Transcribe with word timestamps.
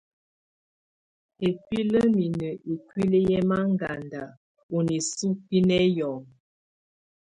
Ibílə́ninə̌ 1.47 2.51
ikuili 2.73 3.19
yɛ 3.29 3.39
manŋgada 3.49 4.23
ɔ 4.75 4.77
nisuki 4.85 5.57
nɛ 5.67 5.77
hiɔnŋɔ 5.93 6.19
t. 6.27 6.29